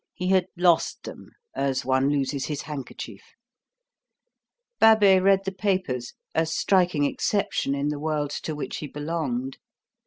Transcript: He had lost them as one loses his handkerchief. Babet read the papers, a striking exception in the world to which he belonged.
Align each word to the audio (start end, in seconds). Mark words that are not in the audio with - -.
He 0.15 0.29
had 0.29 0.47
lost 0.57 1.03
them 1.03 1.29
as 1.55 1.85
one 1.85 2.09
loses 2.09 2.45
his 2.45 2.63
handkerchief. 2.63 3.21
Babet 4.79 5.21
read 5.21 5.41
the 5.45 5.51
papers, 5.51 6.15
a 6.33 6.47
striking 6.47 7.03
exception 7.05 7.75
in 7.75 7.89
the 7.89 7.99
world 7.99 8.31
to 8.41 8.55
which 8.55 8.77
he 8.77 8.87
belonged. 8.87 9.59